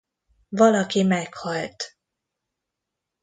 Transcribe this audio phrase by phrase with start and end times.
[0.49, 1.79] Valaki meghalt!